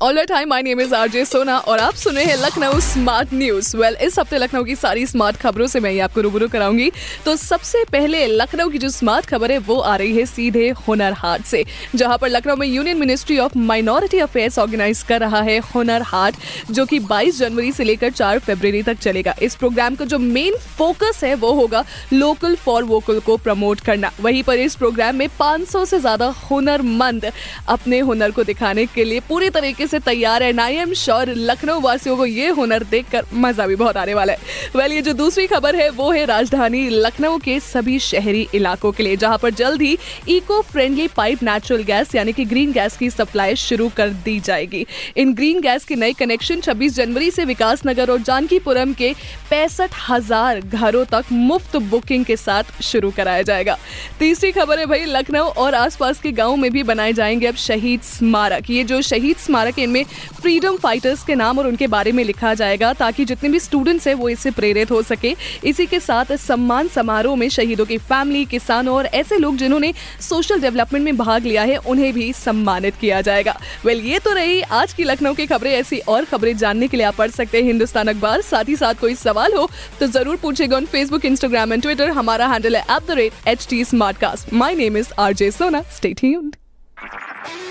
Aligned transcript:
all 0.00 0.22
time 0.24 0.48
my 0.48 0.62
name 0.62 0.80
is 0.80 0.94
RJ 0.94 1.24
Sona 1.24 1.56
और 1.58 1.78
आप 1.78 1.94
सुन 1.94 2.14
रहे 2.14 2.24
हैं 2.24 2.36
लखनऊ 2.36 2.78
स्मार्ट 2.80 3.32
न्यूज़ 3.34 3.76
वेल 3.76 3.96
इस 4.02 4.18
हफ़्ते 4.18 4.38
लखनऊ 4.38 4.64
की 4.64 4.74
सारी 4.76 5.06
स्मार्ट 5.06 5.36
खबरों 5.36 5.66
से 5.66 5.80
मैं 5.80 5.90
ये 5.90 6.00
आपको 6.00 6.20
रूबरू 6.20 6.48
कराऊँगी। 6.48 6.90
तो 7.24 7.34
सबसे 7.36 7.82
पहले 7.92 8.26
लखनऊ 8.26 8.68
की 8.70 8.78
जो 8.78 8.88
स्मार्ट 8.88 9.26
खबर 9.26 9.52
है, 9.52 9.56
वो 9.58 9.76
आ 9.76 9.94
रही 9.96 10.16
है 10.16 10.26
सीधे 10.26 10.68
हुनर 10.88 11.12
हाट 11.12 11.42
से, 11.42 11.64
जहाँ 11.94 12.18
पर 12.18 12.28
लखनऊ 12.28 12.56
में 12.56 12.66
union 12.66 12.98
ministry 12.98 13.38
of 13.38 13.56
minority 13.58 14.18
affairs 14.18 14.58
organise 14.58 15.02
कर 15.08 15.20
रहा 15.20 15.40
है 15.40 15.58
हुनर 15.74 16.02
हाट 16.02 16.36
जो 16.70 16.86
कि 16.86 17.00
22 17.00 17.38
जनवरी 17.38 17.72
से 17.72 17.84
लेकर 17.84 18.10
4 18.12 18.38
फरवरी 18.38 18.82
तक 18.82 18.98
चलेगा। 18.98 19.34
इस 19.42 19.56
प्रोग्राम 19.56 19.94
का 19.94 20.04
जो 20.04 20.18
मेन 20.18 20.56
फोकस 20.78 21.20
है, 21.24 21.34
वो 21.34 21.52
होगा 21.52 21.84
लोकल 22.12 22.56
फॉर 22.56 22.84
वोकल 22.84 23.20
को 23.20 23.36
प्रमोट 23.38 23.80
करना। 23.80 24.12
वहीं 24.20 24.42
पर 24.42 24.58
इस 24.58 24.76
प्रोग्राम 24.76 25.16
में 25.16 25.28
500 25.40 25.84
से 25.84 26.00
ज़्यादा 26.00 26.32
हुनरमंद 26.44 27.30
अपने 27.68 28.00
हुनर 28.00 28.30
को 28.30 28.44
दिखाने 28.44 28.86
के 28.86 29.04
लिए 29.04 29.20
पूरी 29.28 29.50
तरीके 29.50 29.86
से 29.88 29.98
तैयार 30.00 30.42
है। 30.42 30.56
आई 30.58 30.74
एम 30.76 30.92
श्योर 30.94 31.32
लखनऊ 31.36 31.80
वासियों 31.80 32.16
को 32.16 32.26
ये 32.26 32.48
हुनर 32.50 32.84
देखकर 32.90 33.24
मज़ा 33.34 33.66
भी 33.66 33.76
बहुत 33.76 33.96
आने 33.96 34.14
वाला 34.14 34.32
है। 34.32 34.38
वेल 34.76 34.92
ये 34.92 35.02
जो 35.02 35.12
दूसरी 35.14 35.46
खबर 35.46 35.76
है, 35.76 35.88
वो 35.90 36.10
है 36.12 36.24
राजधानी 36.26 36.88
लखनऊ 36.88 37.38
के 37.38 37.58
सभी 37.62 37.98
शहरी 38.00 38.46
इलाकों 38.54 38.92
के 38.92 39.02
लिए, 39.02 39.16
जहाँ 39.16 39.38
पर 39.38 39.50
जल्द 39.52 39.82
ही 39.82 39.96
eco 40.28 40.60
friendly 40.62 41.06
pipe 41.08 41.42
natural 41.42 41.82
gas 41.82 42.14
यानी 42.14 42.32
कि 42.32 42.44
ग्रीन 42.44 42.72
गैस 42.72 42.96
की 42.96 43.10
सप्लाई 43.10 43.56
शुरू 43.58 43.88
कर 43.88 44.08
दी 44.24 44.38
जाएगी। 44.40 44.84
इन 45.16 45.32
ग्रीन 45.34 45.60
गैस 45.60 45.84
के 45.84 45.96
नए 45.96 46.12
कनेक्शन 46.12 46.60
26 46.60 46.94
जनवरी 46.94 47.30
से 47.30 47.44
विकास 47.44 47.82
नगर 47.86 48.10
और 48.10 48.20
जानकीपुरम 48.22 48.92
के 48.92 49.12
पैंसठ 49.50 49.94
हज़ार 50.08 50.60
घरों 50.60 51.04
तक 51.04 51.32
मुफ़्त 51.32 51.76
बुकिंग 51.88 52.24
के 52.24 52.36
साथ 52.36 52.82
शुरू 52.82 53.10
कराया 53.10 53.42
जाएगा। 53.42 53.76
तीसरी 54.18 54.52
खबर 54.52 54.78
है 54.78 54.86
भाई, 54.86 55.04
लखनऊ 55.06 55.44
और 55.44 55.74
आसपास 55.74 56.20
के 56.20 56.32
गाँव 56.32 56.56
में 56.56 56.70
भी 56.72 56.82
बनाए 56.82 57.12
जाएँगे 57.12 57.46
अब 57.46 57.54
शहीद 57.58 58.00
स्मारक। 58.02 58.70
ये 58.70 58.84
जो 58.84 59.00
शहीद 59.02 59.36
स्मारक 59.36 59.77
है 59.78 59.84
इनमें 59.84 60.04
फ्रीडम 60.40 60.76
फाइटर्स 60.78 61.22
के 61.24 61.34
नाम 61.36 61.58
और 61.58 61.66
उनके 61.66 61.86
बारे 61.88 62.12
में 62.12 62.22
लिखा 62.24 62.52
जाएगा 62.54 62.92
ताकि 62.94 63.24
जितने 63.24 63.48
भी 63.48 63.60
स्टूडेंट्स 63.60 64.06
हैं 64.08 64.14
वो 64.14 64.28
इससे 64.28 64.50
प्रेरित 64.52 64.90
हो 64.90 65.02
सके। 65.04 65.34
इसी 65.64 65.86
के 65.86 66.00
साथ 66.00 66.36
सम्मान 66.38 66.88
समारोह 66.90 67.36
में 67.36 67.48
शहीदों 67.50 67.84
की 67.86 67.98
फैमिली 68.00 68.44
किसानों 68.46 68.94
और 68.96 69.06
ऐसे 69.14 69.38
लोग 69.38 69.56
जिन्होंने 69.56 69.92
सोशल 70.20 70.60
डेवलपमेंट 70.60 71.04
में 71.04 71.16
भाग 71.16 71.44
लिया 71.44 71.62
है, 71.62 71.76
उन्हें 71.78 72.12
भी 72.12 72.32
सम्मानित 72.34 72.96
किया 72.96 73.20
जाएगा। 73.22 73.58
वेल 73.84 74.00
ये 74.02 74.18
तो 74.18 74.32
रही 74.34 74.60
आज 74.62 74.92
की 74.92 75.04
लखनऊ 75.04 75.34
की 75.34 75.46
खबरें। 75.46 75.72
ऐसी 75.72 75.98
और 76.08 76.24
खबरें 76.26 76.56
जानने 76.58 76.88
के 76.88 76.96
लिए 76.96 77.06
आप 77.06 77.16
पढ़ 77.16 77.30
सकते 77.30 77.58
हैं 77.58 77.64
हिंदुस्तान 77.64 78.08
अखबार। 78.08 78.40
साथ 78.42 78.68
ही 78.68 78.76
साथ 78.76 79.00
कोई 79.00 79.14
सवाल 79.16 79.54
हो 79.54 79.68
तो 80.00 80.06
ज़रूर 80.08 80.36
पूछेगा 80.38 80.80
फेसबुक 80.88 81.24
इंस्टाग्राम 81.24 81.72
एंड 81.72 81.82
ट्विटर 81.82 82.10
हमारा 82.12 82.46
हैंडल 82.48 82.76
है 82.76 82.82
at 82.82 83.06
the 83.06 83.18
rate 83.18 83.48
H 83.48 83.66
T 83.70 83.84
smart 83.86 84.18
cast 84.18 84.52
my 84.54 84.74
name 84.76 84.96
is 84.96 85.12
R 85.18 85.32
J 85.34 85.50
Sona 85.50 85.82
stay 85.96 86.14
tuned 86.14 86.67